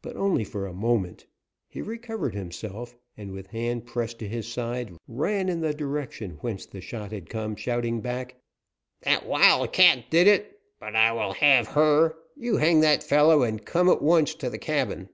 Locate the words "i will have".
10.94-11.66